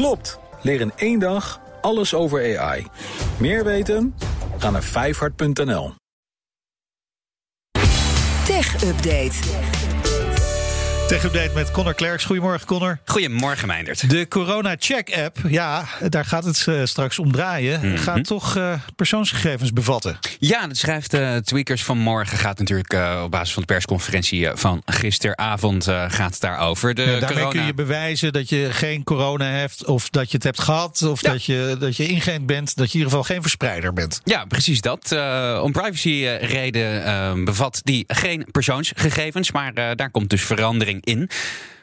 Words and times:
Klopt. 0.00 0.38
Leer 0.62 0.80
in 0.80 0.92
één 0.96 1.18
dag 1.18 1.60
alles 1.80 2.14
over 2.14 2.58
AI. 2.58 2.86
Meer 3.38 3.64
weten? 3.64 4.14
Ga 4.58 4.70
naar 4.70 4.82
vijfhart.nl. 4.82 5.92
Tech 8.44 8.84
Update. 8.84 9.38
Tech 11.10 11.24
Update 11.24 11.50
met 11.54 11.70
Connor 11.70 11.94
Klerks. 11.94 12.24
Goedemorgen, 12.24 12.66
Connor. 12.66 12.98
Goedemorgen, 13.04 13.68
Meindert. 13.68 14.10
De 14.10 14.28
Corona 14.28 14.76
Check 14.78 15.16
app, 15.16 15.36
ja, 15.48 15.84
daar 16.08 16.24
gaat 16.24 16.44
het 16.44 16.66
uh, 16.68 16.84
straks 16.84 17.18
om 17.18 17.32
draaien. 17.32 17.80
Mhm. 17.88 17.96
Gaat 17.96 18.24
toch 18.24 18.56
uh, 18.56 18.72
persoonsgegevens 18.96 19.72
bevatten? 19.72 20.18
Ja, 20.38 20.66
dat 20.66 20.76
schrijft 20.76 21.14
uh, 21.14 21.36
Tweakers 21.36 21.84
vanmorgen. 21.84 22.38
Gaat 22.38 22.58
natuurlijk 22.58 22.92
op 23.22 23.30
basis 23.30 23.52
van 23.52 23.62
de 23.62 23.72
persconferentie 23.72 24.50
van 24.54 24.82
gisteravond 24.84 25.84
gaat 25.84 26.30
het 26.30 26.40
daarover. 26.40 26.94
De 26.94 27.02
ja, 27.02 27.08
daarmee 27.08 27.28
corona... 27.28 27.50
kun 27.50 27.66
je 27.66 27.74
bewijzen 27.74 28.32
dat 28.32 28.48
je 28.48 28.68
geen 28.72 29.04
corona 29.04 29.50
hebt, 29.50 29.86
of 29.86 30.10
dat 30.10 30.30
je 30.30 30.36
het 30.36 30.44
hebt 30.44 30.60
gehad, 30.60 31.02
of 31.02 31.22
Ja. 31.22 31.32
dat, 31.32 31.44
je, 31.44 31.76
dat 31.78 31.96
je 31.96 32.06
ingeënt 32.06 32.46
bent, 32.46 32.76
dat 32.76 32.92
je 32.92 32.98
in 32.98 33.04
ieder 33.04 33.08
geval 33.08 33.24
geen 33.34 33.42
verspreider 33.42 33.92
bent. 33.92 34.20
Ja, 34.24 34.44
precies 34.44 34.80
dat. 34.80 35.16
Om 35.62 35.72
privacyreden 35.72 37.02
uh, 37.02 37.44
bevat 37.44 37.80
die 37.84 38.04
geen 38.06 38.46
persoonsgegevens, 38.50 39.52
maar 39.52 39.74
daar 39.74 40.10
komt 40.10 40.30
dus 40.30 40.42
verandering 40.42 40.98
in. 41.06 41.28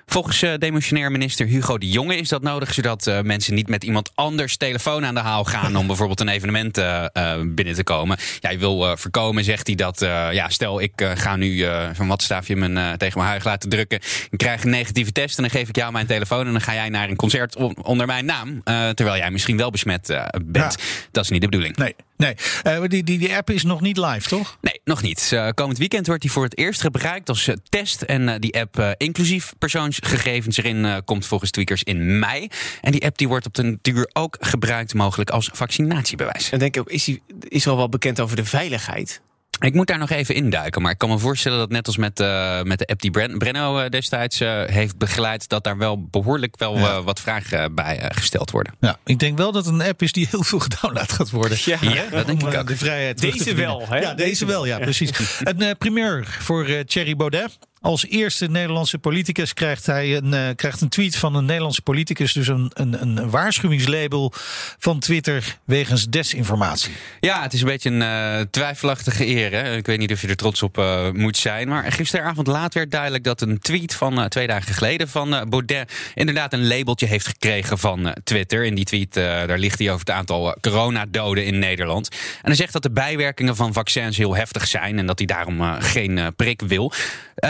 Volgens 0.09 0.43
uh, 0.43 0.53
demissionair 0.57 1.11
minister 1.11 1.45
Hugo 1.45 1.77
de 1.77 1.89
Jonge 1.89 2.15
is 2.15 2.29
dat 2.29 2.41
nodig, 2.41 2.73
zodat 2.73 3.07
uh, 3.07 3.21
mensen 3.21 3.53
niet 3.53 3.67
met 3.67 3.83
iemand 3.83 4.11
anders 4.15 4.57
telefoon 4.57 5.05
aan 5.05 5.13
de 5.13 5.19
haal 5.19 5.43
gaan 5.43 5.75
om 5.75 5.87
bijvoorbeeld 5.87 6.19
een 6.19 6.27
evenement 6.27 6.77
uh, 6.77 7.05
binnen 7.45 7.73
te 7.73 7.83
komen. 7.83 8.17
Ja, 8.39 8.49
je 8.49 8.57
wil 8.57 8.97
voorkomen, 8.97 9.43
zegt 9.43 9.67
hij 9.67 9.75
dat. 9.75 9.99
ja, 10.31 10.49
stel 10.49 10.81
ik 10.81 10.91
ga 11.13 11.35
nu 11.35 11.65
van 11.93 12.07
wat 12.07 12.21
staafje 12.21 12.55
mijn, 12.55 12.97
tegen 12.97 13.17
mijn 13.17 13.29
huig 13.29 13.43
laten 13.43 13.69
drukken. 13.69 13.99
Ik 14.29 14.37
krijg 14.37 14.63
een 14.63 14.69
negatieve 14.69 15.11
test 15.11 15.37
en 15.37 15.43
dan 15.43 15.51
geef 15.51 15.69
ik 15.69 15.75
jou 15.75 15.91
mijn 15.91 16.07
telefoon 16.07 16.45
en 16.45 16.51
dan 16.51 16.61
ga 16.61 16.73
jij 16.73 16.89
naar 16.89 17.09
een 17.09 17.15
concert 17.15 17.55
on 17.55 17.83
onder 17.83 18.05
mijn 18.05 18.25
naam. 18.25 18.63
terwijl 18.63 19.17
jij 19.17 19.31
misschien 19.31 19.57
wel 19.57 19.69
besmet 19.69 20.07
bent. 20.45 20.75
Ja. 20.77 20.85
Dat 21.11 21.23
is 21.23 21.29
niet 21.29 21.41
de 21.41 21.47
bedoeling. 21.47 21.75
Nee. 21.75 21.95
Nee, 22.17 22.35
uh, 22.63 22.81
die, 22.87 23.03
die, 23.03 23.19
die 23.19 23.35
app 23.35 23.49
is 23.49 23.63
nog 23.63 23.81
niet 23.81 23.97
live, 23.97 24.29
toch? 24.29 24.57
Nee, 24.61 24.81
nog 24.83 25.01
niet. 25.01 25.31
Uh, 25.33 25.49
komend 25.53 25.77
weekend 25.77 26.07
wordt 26.07 26.21
die 26.21 26.31
voor 26.31 26.43
het 26.43 26.57
eerst 26.57 26.81
gebruikt 26.81 27.29
als 27.29 27.47
uh, 27.47 27.55
test. 27.69 28.01
En 28.01 28.39
die 28.39 28.59
app, 28.59 28.95
inclusief 28.97 29.53
persoonsgegevens 29.99 30.57
erin, 30.57 31.01
komt 31.05 31.25
volgens 31.25 31.51
tweakers 31.51 31.83
in 31.83 32.19
mei. 32.19 32.47
En 32.81 32.91
die 32.91 33.05
app 33.05 33.17
die 33.17 33.27
wordt 33.27 33.45
op 33.45 33.53
den 33.53 33.79
duur 33.81 34.09
ook 34.13 34.37
gebruikt, 34.39 34.93
mogelijk 34.93 35.29
als 35.29 35.49
vaccinatiebewijs. 35.53 36.51
En 36.51 36.59
denk 36.59 36.75
ik 36.75 36.81
ook, 36.81 36.89
is, 36.89 37.03
die, 37.03 37.21
is 37.39 37.65
er 37.65 37.71
al 37.71 37.77
wel 37.77 37.89
bekend 37.89 38.19
over 38.19 38.35
de 38.35 38.45
veiligheid? 38.45 39.21
Ik 39.59 39.73
moet 39.73 39.87
daar 39.87 39.97
nog 39.97 40.09
even 40.09 40.35
induiken. 40.35 40.81
Maar 40.81 40.91
ik 40.91 40.97
kan 40.97 41.09
me 41.09 41.17
voorstellen 41.17 41.57
dat 41.57 41.69
net 41.69 41.87
als 41.87 41.97
met, 41.97 42.19
uh, 42.19 42.61
met 42.61 42.79
de 42.79 42.85
app 42.85 43.01
die 43.01 43.11
Bren 43.11 43.37
Brenno 43.37 43.79
uh, 43.79 43.89
destijds 43.89 44.41
uh, 44.41 44.63
heeft 44.65 44.97
begeleid... 44.97 45.49
dat 45.49 45.63
daar 45.63 45.77
wel 45.77 46.07
behoorlijk 46.07 46.57
wel 46.57 46.77
ja. 46.77 47.03
wat 47.03 47.19
vragen 47.19 47.75
bij 47.75 48.11
gesteld 48.13 48.51
worden. 48.51 48.73
Ja, 48.79 48.97
ik 49.05 49.19
denk 49.19 49.37
wel 49.37 49.51
dat 49.51 49.65
het 49.65 49.73
een 49.73 49.81
app 49.81 50.01
is 50.01 50.11
die 50.11 50.27
heel 50.29 50.43
veel 50.43 50.59
gedownload 50.69 51.11
gaat 51.11 51.29
worden. 51.29 51.57
Ja, 51.65 51.77
ja 51.81 52.05
dat 52.09 52.25
denk 52.25 52.41
ik 52.41 52.53
ook. 52.53 52.67
De 52.67 52.77
vrijheid 52.77 53.21
deze 53.21 53.55
wel, 53.55 53.85
hè? 53.89 53.99
Ja, 53.99 54.13
deze 54.13 54.45
wel, 54.45 54.65
ja, 54.65 54.79
precies. 54.79 55.11
Een 55.43 55.77
primeur 55.77 56.37
voor 56.39 56.83
Thierry 56.85 57.15
Baudet. 57.15 57.57
Als 57.87 58.07
eerste 58.07 58.47
Nederlandse 58.47 58.97
politicus 58.97 59.53
krijgt 59.53 59.85
hij 59.85 60.15
een, 60.15 60.33
uh, 60.33 60.47
krijgt 60.55 60.81
een 60.81 60.89
tweet 60.89 61.15
van 61.15 61.35
een 61.35 61.45
Nederlandse 61.45 61.81
politicus, 61.81 62.33
dus 62.33 62.47
een, 62.47 62.71
een, 62.73 63.01
een 63.01 63.29
waarschuwingslabel 63.29 64.33
van 64.77 64.99
Twitter 64.99 65.57
wegens 65.65 66.07
desinformatie. 66.09 66.91
Ja, 67.19 67.41
het 67.41 67.53
is 67.53 67.61
een 67.61 67.67
beetje 67.67 67.89
een 67.89 68.01
uh, 68.01 68.39
twijfelachtige 68.51 69.27
eer. 69.27 69.51
Hè? 69.51 69.75
Ik 69.75 69.85
weet 69.85 69.99
niet 69.99 70.11
of 70.11 70.21
je 70.21 70.27
er 70.27 70.35
trots 70.35 70.63
op 70.63 70.77
uh, 70.77 71.11
moet 71.11 71.37
zijn. 71.37 71.67
Maar 71.67 71.91
gisteravond 71.91 72.47
laat 72.47 72.73
werd 72.73 72.91
duidelijk 72.91 73.23
dat 73.23 73.41
een 73.41 73.59
tweet 73.59 73.93
van 73.93 74.29
twee 74.29 74.47
dagen 74.47 74.73
geleden 74.73 75.09
van 75.09 75.45
Baudet 75.49 75.93
inderdaad 76.13 76.53
een 76.53 76.67
labeltje 76.67 77.05
heeft 77.05 77.27
gekregen 77.27 77.77
van 77.77 78.15
Twitter. 78.23 78.65
In 78.65 78.75
die 78.75 78.85
tweet 78.85 79.13
daar 79.13 79.57
ligt 79.57 79.79
hij 79.79 79.87
over 79.87 79.99
het 79.99 80.15
aantal 80.15 80.57
coronadoden 80.61 81.45
in 81.45 81.59
Nederland. 81.59 82.09
En 82.11 82.17
hij 82.41 82.55
zegt 82.55 82.73
dat 82.73 82.83
de 82.83 82.91
bijwerkingen 82.91 83.55
van 83.55 83.73
vaccins 83.73 84.17
heel 84.17 84.35
heftig 84.35 84.67
zijn 84.67 84.99
en 84.99 85.05
dat 85.05 85.17
hij 85.17 85.27
daarom 85.27 85.61
geen 85.79 86.33
prik 86.35 86.61
wil. 86.61 86.93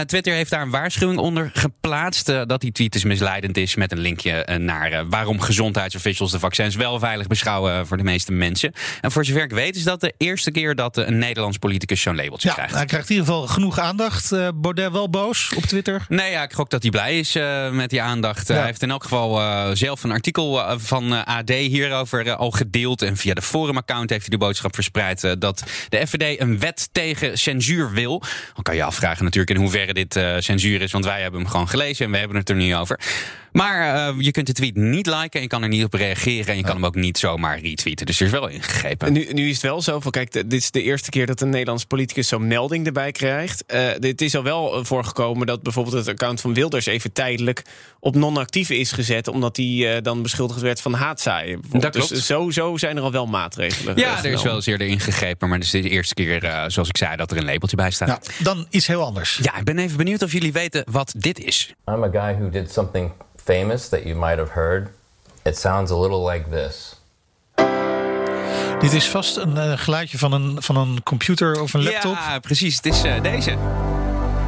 Twitter 0.06 0.27
heeft 0.34 0.50
daar 0.50 0.62
een 0.62 0.70
waarschuwing 0.70 1.20
onder 1.20 1.50
geplaatst 1.54 2.30
uh, 2.30 2.42
dat 2.46 2.62
die 2.62 2.72
tweet 2.72 2.94
dus 2.94 3.04
misleidend 3.04 3.58
is 3.58 3.76
met 3.76 3.92
een 3.92 4.00
linkje 4.00 4.48
uh, 4.50 4.56
naar 4.56 4.92
uh, 4.92 5.00
waarom 5.10 5.40
gezondheidsofficials 5.40 6.32
de 6.32 6.40
vaccins 6.40 6.76
wel 6.76 7.00
veilig 7.00 7.28
beschouwen 7.28 7.88
voor 7.88 7.98
de 7.98 8.04
meeste 8.04 8.32
mensen. 8.32 8.74
En 9.02 9.12
voor 9.12 9.26
zover 9.26 9.44
ik 9.44 9.52
weet 9.52 9.76
is 9.76 9.84
dat 9.84 10.02
de 10.02 10.14
eerste 10.18 10.52
keer 10.52 10.76
dat 10.76 10.98
een 10.98 11.18
Nederlands 11.18 11.58
politicus 11.58 12.02
zo'n 12.02 12.16
labeltje 12.16 12.48
ja, 12.48 12.54
krijgt. 12.54 12.74
Hij 12.74 12.86
krijgt 12.86 13.10
in 13.10 13.16
ieder 13.16 13.34
geval 13.34 13.48
genoeg 13.48 13.80
aandacht. 13.80 14.30
Baudet 14.56 14.92
wel 14.92 15.10
boos 15.10 15.54
op 15.56 15.64
Twitter? 15.64 16.06
Nee, 16.10 16.32
ja, 16.32 16.44
ik 16.44 16.54
gok 16.54 16.70
dat 16.70 16.82
hij 16.82 16.92
blij 16.92 17.20
is 17.20 17.34
met 17.72 17.90
die 17.90 18.02
aandacht. 18.02 18.48
Ja. 18.48 18.56
Hij 18.56 18.66
heeft 18.66 18.82
in 18.82 18.92
elk 18.92 19.04
geval 19.04 19.42
zelf 19.76 20.04
een 20.04 20.12
artikel 20.12 20.80
van 20.80 21.26
AD 21.26 21.50
hierover 21.50 22.36
al 22.36 22.52
gedeeld. 22.52 23.02
En 23.02 23.18
via 23.18 23.34
de 23.34 23.42
forumaccount 23.42 24.10
heeft 24.10 24.22
hij 24.22 24.38
de 24.38 24.46
boodschap 24.46 24.74
verspreid 24.74 25.36
dat 25.40 25.64
de 25.90 26.08
FVD 26.08 26.40
een 26.42 26.60
wet 26.60 26.90
tegen 26.92 27.38
censuur 27.38 27.92
wil. 27.92 28.24
Dan 28.54 28.64
kan 28.64 28.76
je 28.76 28.84
afvragen 28.84 29.24
natuurlijk 29.24 29.58
in 29.58 29.64
hoeverre 29.64 29.94
dit 29.94 30.07
uh, 30.16 30.36
censuur 30.38 30.82
is, 30.82 30.92
want 30.92 31.06
wij 31.06 31.22
hebben 31.22 31.40
hem 31.42 31.50
gewoon 31.50 31.68
gelezen 31.68 32.06
en 32.06 32.12
we 32.12 32.18
hebben 32.18 32.38
het 32.38 32.50
er 32.50 32.56
niet 32.56 32.74
over. 32.74 33.00
Maar 33.58 34.14
uh, 34.16 34.22
je 34.22 34.32
kunt 34.32 34.48
de 34.48 34.54
tweet 34.54 34.76
niet 34.76 35.06
liken 35.06 35.32
en 35.32 35.42
je 35.42 35.48
kan 35.48 35.64
er 35.64 35.70
niet 35.70 35.84
op 35.84 35.94
reageren 35.94 36.48
en 36.48 36.58
je 36.58 36.64
kan 36.64 36.76
hem 36.76 36.86
ook 36.86 36.96
niet 36.96 37.18
zomaar 37.18 37.60
retweeten. 37.60 38.06
Dus 38.06 38.20
er 38.20 38.26
is 38.26 38.32
wel 38.32 38.48
ingegrepen. 38.48 39.14
Nu, 39.14 39.28
nu 39.32 39.48
is 39.48 39.54
het 39.54 39.62
wel 39.62 39.82
zo 39.82 40.00
van, 40.00 40.12
kijk, 40.12 40.32
dit 40.32 40.54
is 40.54 40.72
de 40.72 40.82
eerste 40.82 41.10
keer 41.10 41.26
dat 41.26 41.42
een 41.42 41.50
Nederlands 41.50 41.86
politicus 41.86 42.28
zo'n 42.28 42.48
melding 42.48 42.86
erbij 42.86 43.12
krijgt. 43.12 43.64
Uh, 43.74 43.90
dit 44.00 44.22
is 44.22 44.36
al 44.36 44.44
wel 44.44 44.86
voorgekomen 44.86 45.48
dat 45.48 45.64
bijvoorbeeld 45.64 45.96
het 45.96 46.08
account 46.08 46.42
van 46.42 46.54
Wilders 46.54 46.86
even 46.86 47.14
tijdelijk 47.14 47.62
op 48.00 48.16
non-actief 48.16 48.70
is 48.70 48.92
gezet, 48.92 49.28
omdat 49.28 49.58
hij 49.58 49.66
uh, 49.66 50.02
dan 50.02 50.22
beschuldigd 50.22 50.62
werd 50.62 50.82
van 50.82 50.94
haatzaaien. 50.94 51.62
Dat 51.70 51.92
klopt. 51.92 52.10
Dus 52.10 52.26
zo, 52.26 52.50
zo 52.50 52.78
zijn 52.78 52.98
er 52.98 53.04
al 53.04 53.12
wel 53.12 53.26
maatregelen. 53.26 53.98
Ja, 53.98 54.24
er 54.24 54.32
is 54.32 54.44
wel 54.44 54.56
eens 54.56 54.66
eerder 54.66 54.88
ingegrepen, 54.88 55.50
maar 55.50 55.58
het 55.58 55.66
is 55.66 55.72
de 55.72 55.90
eerste 55.90 56.14
keer, 56.14 56.66
zoals 56.68 56.90
ik 56.90 56.98
zei, 56.98 57.16
dat 57.16 57.32
er 57.32 57.38
een 57.38 57.46
labeltje 57.46 57.78
bij 57.78 57.92
staat. 57.92 58.08
Ja, 58.38 58.44
dan 58.44 58.68
iets 58.70 58.88
heel 58.88 59.02
anders. 59.02 59.40
Ja, 59.42 59.58
ik 59.58 59.64
ben 59.64 59.78
even 59.78 59.98
benieuwd 59.98 60.22
of 60.22 60.32
jullie 60.32 60.52
weten 60.52 60.84
wat 60.92 61.14
dit 61.18 61.40
is. 61.40 61.74
I'm 61.90 62.04
a 62.04 62.10
guy 62.12 62.36
who 62.40 62.50
did 62.50 62.72
something 62.72 63.12
famous 63.48 63.90
that 63.90 64.04
you 64.04 64.16
might 64.16 64.38
have 64.38 64.52
heard. 64.52 64.90
It 65.44 65.58
sounds 65.58 65.92
a 65.92 66.00
little 66.00 66.32
like 66.32 66.50
this. 66.50 66.96
Dit 68.80 68.94
is 68.94 69.10
vast 69.10 69.38
een 69.38 69.56
uh, 69.56 69.78
geluidje 69.78 70.18
van 70.18 70.32
een, 70.32 70.62
van 70.62 70.76
een 70.76 71.04
computer 71.04 71.62
of 71.62 71.74
een 71.74 71.84
laptop. 71.84 72.16
Ja, 72.16 72.40
precies. 72.40 72.76
Het 72.76 72.86
is 72.86 73.04
uh, 73.04 73.22
deze. 73.22 73.58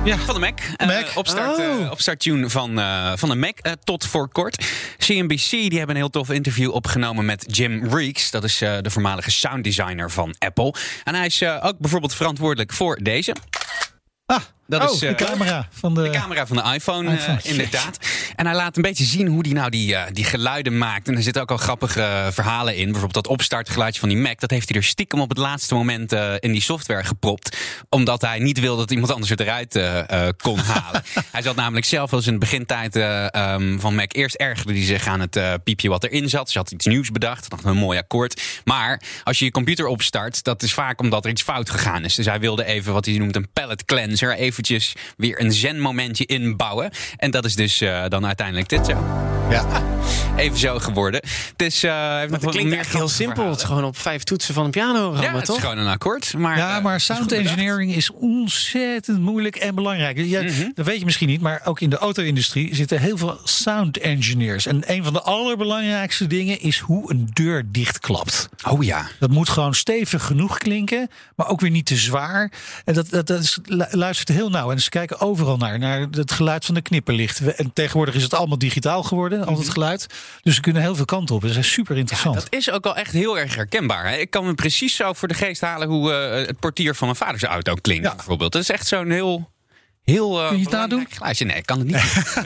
Ja. 0.04 0.18
Van 0.18 0.34
de 0.34 0.40
Mac. 0.40 0.60
Mac. 0.78 0.90
Uh, 0.90 1.18
opstart, 1.18 1.60
oh. 1.60 1.92
opstarttune 1.92 2.50
van, 2.50 2.82
van 3.18 3.30
de 3.30 3.36
Mac 3.36 3.58
tot 3.84 4.06
voor 4.06 4.30
kort. 4.30 4.66
CNBC 4.98 5.50
die 5.50 5.78
hebben 5.78 5.90
een 5.90 6.02
heel 6.02 6.10
tof 6.10 6.30
interview 6.30 6.74
opgenomen 6.74 7.26
met 7.26 7.46
Jim 7.48 7.88
Reeks. 7.88 8.31
Dat 8.31 8.44
is 8.44 8.58
de 8.58 8.90
voormalige 8.90 9.31
sounddesigner 9.31 10.12
van 10.12 10.36
Apple. 10.40 10.74
En 11.04 11.16
hij 11.16 11.26
is 11.26 11.44
ook 11.44 11.78
bijvoorbeeld 11.78 12.16
verantwoordelijk 12.16 12.74
voor 12.74 12.98
deze. 13.04 13.36
Ah, 14.30 14.42
dat 14.68 14.84
oh, 14.84 14.94
is 14.94 15.00
de 15.00 15.16
camera 15.16 15.68
van 15.72 15.94
de, 15.94 16.02
de 16.02 16.10
camera 16.10 16.48
van 16.48 16.58
de 16.58 16.74
iPhone, 16.74 17.14
iPhone. 17.14 17.38
Uh, 17.44 17.52
inderdaad. 17.52 17.98
En 18.40 18.46
hij 18.46 18.56
laat 18.56 18.76
een 18.76 18.82
beetje 18.82 19.04
zien 19.04 19.28
hoe 19.28 19.42
hij 19.42 19.52
nou 19.52 19.70
die, 19.70 19.92
uh, 19.92 20.04
die 20.12 20.24
geluiden 20.24 20.78
maakt. 20.78 21.08
En 21.08 21.16
er 21.16 21.24
zitten 21.24 21.42
ook 21.42 21.52
al 21.52 21.58
grappige 21.58 22.00
uh, 22.00 22.28
verhalen 22.32 22.76
in. 22.76 22.84
Bijvoorbeeld 22.84 23.26
dat 23.26 23.28
opstartgeluidje 23.28 24.00
van 24.00 24.10
die 24.10 24.18
Mac. 24.18 24.40
Dat 24.40 24.50
heeft 24.50 24.70
hij 24.70 24.78
er 24.78 24.84
stiekem 24.84 25.20
op 25.20 25.30
het 25.30 25.38
laatste 25.38 25.76
moment 25.76 26.14
uh, 26.14 26.34
in 26.40 26.52
die 26.52 26.62
software 26.62 27.04
gepropt. 27.04 27.58
Omdat 27.90 28.22
hij 28.22 28.40
niet 28.40 28.60
wilde 28.60 28.80
dat 28.80 28.92
iemand 28.92 29.12
anders 29.12 29.30
het 29.30 29.40
eruit 29.40 29.76
uh, 29.76 30.28
kon 30.38 30.58
halen. 30.58 31.04
hij 31.32 31.42
zat 31.42 31.56
namelijk 31.56 31.86
zelf 31.86 32.10
wel 32.10 32.20
eens 32.20 32.28
in 32.28 32.34
de 32.34 32.40
begintijd 32.40 32.96
um, 32.96 33.80
van 33.80 33.96
Mac. 33.96 34.14
Eerst 34.14 34.36
ergerde 34.36 34.74
hij 34.74 34.84
zich 34.84 35.08
aan 35.08 35.20
het 35.20 35.64
piepje 35.64 35.90
wat 35.90 36.04
erin 36.04 36.30
zat. 36.30 36.50
Ze 36.50 36.58
had 36.58 36.72
iets 36.72 36.86
nieuws 36.86 37.12
bedacht. 37.12 37.50
Dacht 37.50 37.64
een 37.64 37.78
mooi 37.78 37.98
akkoord. 37.98 38.42
Maar 38.64 39.02
als 39.24 39.40
je 39.40 39.46
je 39.46 39.52
computer 39.52 39.86
opstart, 39.86 40.44
dat 40.44 40.64
is 40.64 40.74
vaak 40.74 41.00
omdat 41.00 41.26
er 41.26 41.32
iets 41.32 41.42
fout 41.42 41.70
gegaan 41.70 42.04
is. 42.04 42.16
Dus 42.16 42.26
hij 42.26 42.40
wilde 42.40 42.66
even 42.66 42.94
wat 42.94 43.06
hij 43.06 43.18
noemt 43.18 43.36
een 43.36 43.52
palette 43.54 43.86
cleanser. 43.86 44.36
Eventjes 44.36 44.96
weer 45.18 45.42
een 45.42 45.52
zen-momentje 45.52 46.26
inbouwen. 46.26 46.92
En 47.18 47.32
dat 47.32 47.46
is 47.46 47.56
dus 47.56 47.78
dan 48.08 48.28
uiteindelijk 48.30 48.70
dit 48.70 48.86
zo. 48.86 49.39
Ja. 49.50 49.66
Even 50.36 50.58
zo 50.58 50.80
geworden. 50.80 51.22
Het 51.51 51.62
is, 51.62 51.84
uh, 51.84 51.92
maar 51.92 52.28
het 52.30 52.46
klinkt 52.46 52.74
echt 52.74 52.94
heel 52.94 53.07
simpel. 53.07 53.50
Het 53.50 53.57
is 53.57 53.63
gewoon 53.63 53.84
op 53.84 53.98
vijf 53.98 54.24
toetsen 54.24 54.54
van 54.54 54.66
een 54.66 54.72
piano 54.72 55.00
ja, 55.00 55.22
rammen, 55.22 55.36
het 55.36 55.46
toch? 55.46 55.56
is 55.56 55.62
gewoon 55.62 55.78
een 55.78 55.88
akkoord. 55.88 56.34
Maar, 56.38 56.57
ja, 56.57 56.80
maar 56.80 56.94
uh, 56.94 57.00
sound 57.00 57.31
engineering 57.31 57.96
is 57.96 58.12
ontzettend 58.12 59.19
moeilijk 59.19 59.56
en 59.56 59.75
belangrijk. 59.75 60.18
Ja, 60.18 60.42
Mhm. 60.42 60.50
mm 60.51 60.56
-hmm. 60.57 60.72
Dat 60.75 60.86
weet 60.86 61.00
je 61.00 61.06
misschien 61.06 61.28
niet, 61.28 61.42
maar 61.42 61.62
ook 61.66 61.80
in 61.80 61.90
de 61.90 61.98
auto-industrie 61.98 62.75
zitten 62.75 63.00
heel 63.00 63.18
veel 63.18 63.40
sound 63.44 63.98
engineers. 63.98 64.66
En 64.66 64.84
een 64.86 65.04
van 65.04 65.13
de 65.13 65.22
allerbelangrijkste 65.22 66.28
dingen 66.28 66.62
is 66.62 66.80
hoe 66.80 67.12
een 67.12 67.30
deur 67.34 67.63
dichtklapt. 67.72 68.50
Oh 68.68 68.84
ja. 68.84 69.07
Dat 69.19 69.30
moet 69.30 69.50
gewoon 69.50 69.74
stevig 69.74 70.24
genoeg 70.25 70.57
klinken, 70.57 71.10
maar 71.36 71.48
ook 71.48 71.62
weer 71.62 71.72
niet 71.72 71.86
te 71.86 71.96
zwaar. 71.96 72.51
En 72.86 72.94
dat, 72.94 73.10
dat, 73.10 73.28
dat 73.28 73.40
is, 73.42 73.60
luistert 73.90 74.28
heel 74.28 74.50
nauw. 74.50 74.72
En 74.72 74.80
ze 74.80 74.90
kijken 74.90 75.19
overal 75.19 75.57
naar, 75.57 75.80
naar 75.80 76.07
het 76.12 76.31
geluid 76.31 76.66
van 76.66 76.75
de 76.75 76.81
knipperlicht. 76.81 77.56
En 77.56 77.74
tegenwoordig 77.74 78.16
is 78.16 78.24
het 78.24 78.34
allemaal 78.34 78.57
digitaal 78.57 79.04
geworden, 79.04 79.38
al 79.45 79.57
het 79.57 79.69
geluid. 79.69 80.06
Dus 80.41 80.56
ze 80.56 80.62
kunnen 80.62 80.81
heel 80.81 80.95
veel 80.95 81.06
kanten 81.06 81.36
op. 81.36 81.41
Dat 81.41 81.56
is 81.56 81.71
super 81.71 81.97
interessant. 81.97 82.36
Ja, 82.36 82.41
dat 82.41 82.53
is 82.53 82.71
ook 82.71 82.86
al 82.86 82.95
echt 82.95 83.12
heel 83.12 83.39
erg 83.39 83.56
herkenbaar. 83.56 84.07
Hè? 84.09 84.15
Ik 84.15 84.30
kan 84.30 84.45
me 84.45 84.53
precies 84.53 84.95
zo 84.95 85.13
voor 85.13 85.27
de 85.27 85.33
geest 85.33 85.62
halen 85.62 85.88
hoe 85.88 86.12
uh, 86.12 86.47
het 86.47 86.59
portier 86.59 86.95
van 86.95 87.07
mijn 87.07 87.19
vaders 87.19 87.44
auto 87.44 87.74
klinkt, 87.81 88.06
Ja. 88.06 88.15
bijvoorbeeld. 88.15 88.51
Dat 88.51 88.62
is 88.62 88.69
echt 88.69 88.88
zo'n 88.88 89.09
heel 89.09 89.50
heel. 90.03 90.41
eh, 90.41 90.47
Kun 90.47 90.57
je 90.57 90.63
het 90.63 90.71
nadoen? 90.74 91.07
Glaasje. 91.09 91.44
Nee, 91.44 91.56
ik 91.57 91.65
kan 91.65 91.77
het 91.80 91.88
niet. 91.88 91.95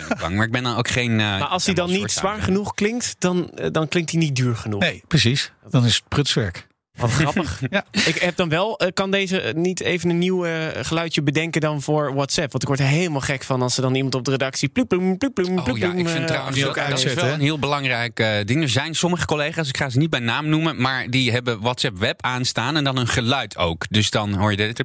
ik 0.09 0.17
bang. 0.19 0.35
Maar 0.35 0.45
ik 0.45 0.51
ben 0.51 0.63
dan 0.63 0.75
ook 0.77 0.87
geen. 0.87 1.11
eh, 1.11 1.17
Maar 1.17 1.43
als 1.43 1.65
hij 1.65 1.73
dan 1.73 1.89
niet 1.91 2.11
zwaar 2.11 2.41
genoeg 2.41 2.73
klinkt, 2.73 3.15
dan, 3.19 3.49
eh, 3.49 3.67
dan 3.71 3.87
klinkt 3.87 4.11
hij 4.11 4.19
niet 4.19 4.35
duur 4.35 4.55
genoeg. 4.55 4.79
Nee, 4.79 5.03
precies. 5.07 5.51
Dan 5.69 5.85
is 5.85 5.95
het 5.95 6.03
prutswerk. 6.07 6.67
Wat 6.97 7.11
grappig. 7.21 7.61
Ja. 7.69 7.85
Ik 8.05 8.15
heb 8.15 8.35
dan 8.35 8.49
wel, 8.49 8.79
eh, 8.79 8.87
kan 8.93 9.11
deze 9.11 9.41
eh, 9.41 9.53
niet 9.53 9.81
even 9.81 10.09
een 10.09 10.17
nieuw 10.17 10.45
eh, 10.45 10.67
geluidje 10.85 11.21
bedenken 11.21 11.61
dan 11.61 11.81
voor 11.81 12.13
WhatsApp? 12.13 12.51
Want 12.51 12.63
ik 12.63 12.69
word 12.69 12.79
er 12.79 12.85
helemaal 12.85 13.21
gek 13.21 13.43
van 13.43 13.61
als 13.61 13.75
er 13.75 13.81
dan 13.81 13.95
iemand 13.95 14.15
op 14.15 14.25
de 14.25 14.31
redactie 14.31 14.69
ploep, 14.69 14.87
ploem, 14.87 15.17
ploep, 15.17 15.33
ploem, 15.33 15.57
Oh 15.57 15.63
ploep, 15.63 15.77
ja, 15.77 15.93
ik 15.93 16.09
vind 16.09 16.27
trouwens 16.27 16.55
die 16.55 16.65
dat, 16.65 16.77
ook 16.77 16.77
dat 16.77 16.85
is 16.85 16.91
uitzetten, 16.91 17.25
wel 17.25 17.33
een 17.33 17.39
heel 17.39 17.59
belangrijk 17.59 18.15
ding. 18.45 18.61
Er 18.61 18.69
zijn 18.69 18.95
sommige 18.95 19.25
collega's, 19.25 19.69
ik 19.69 19.77
ga 19.77 19.89
ze 19.89 19.97
niet 19.97 20.09
bij 20.09 20.19
naam 20.19 20.49
noemen, 20.49 20.81
maar 20.81 21.09
die 21.09 21.31
hebben 21.31 21.61
WhatsApp 21.61 21.97
web 21.97 22.21
aanstaan 22.21 22.75
en 22.75 22.83
dan 22.83 22.97
een 22.97 23.07
geluid 23.07 23.57
ook. 23.57 23.85
Dus 23.89 24.09
dan 24.09 24.33
hoor 24.33 24.51
je 24.51 24.57
dit 24.57 24.79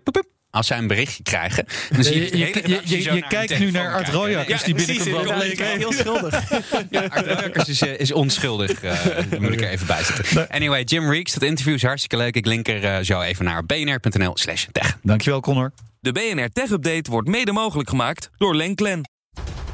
als 0.51 0.67
zij 0.67 0.79
een 0.79 0.87
berichtje 0.87 1.23
krijgen. 1.23 1.65
Dan 1.91 2.05
zie 2.05 2.15
Je, 2.15 2.21
je, 2.39 2.47
je, 2.67 2.81
je, 2.85 3.03
je- 3.03 3.11
naar 3.11 3.29
kijkt 3.29 3.59
nu 3.59 3.71
naar 3.71 3.87
Art 3.87 3.95
kijken. 4.03 4.13
Royakkers. 4.13 4.61
Ja, 4.61 4.67
die 4.67 4.75
binnenkomt 4.75 5.11
wel 5.11 5.21
inderdaad. 5.21 5.47
lekker. 5.47 5.67
heel 5.67 5.93
schuldig. 5.93 6.43
Ja, 6.91 7.03
Art 7.09 7.27
Royakkers 7.27 7.69
is, 7.69 7.81
eh, 7.83 7.99
is 7.99 8.13
onschuldig. 8.13 8.83
eh, 8.83 8.95
moet 9.41 9.53
ik 9.53 9.61
er 9.61 9.69
even 9.69 9.87
bij 9.87 10.03
zetten. 10.05 10.49
Anyway, 10.49 10.83
Jim 10.83 11.11
Reeks, 11.11 11.33
dat 11.33 11.43
interview 11.43 11.75
is 11.75 11.83
hartstikke 11.83 12.17
leuk. 12.17 12.35
Ik 12.37 12.47
link 12.47 12.69
er 12.69 12.85
eh, 12.85 12.99
zo 13.05 13.21
even 13.21 13.45
naar 13.45 13.65
bnr.nl 13.67 14.37
slash 14.37 14.67
tech. 14.73 14.97
Dankjewel, 15.03 15.41
Connor. 15.41 15.73
De 16.01 16.13
BNR 16.13 16.49
Tech 16.53 16.71
Update 16.71 17.11
wordt 17.11 17.29
mede 17.29 17.53
mogelijk 17.53 17.89
gemaakt 17.89 18.31
door 18.37 18.55
Lenklen. 18.57 19.11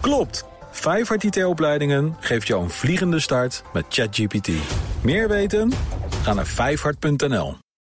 Klopt. 0.01 0.45
Vijfhart 0.73 1.25
IT-opleidingen 1.25 2.17
geeft 2.21 2.47
jou 2.47 2.63
een 2.63 2.71
vliegende 2.71 3.21
start 3.21 3.63
met 3.73 3.85
ChatGPT. 3.89 4.49
Meer 5.03 5.29
weten? 5.29 5.73
Ga 6.23 6.33
naar 6.35 6.47
vijfhart.nl. 6.47 7.57